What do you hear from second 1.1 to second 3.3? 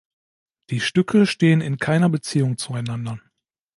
stehen in keiner Beziehung zueinander.